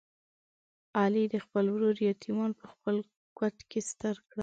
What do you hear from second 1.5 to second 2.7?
ورور یتیمان په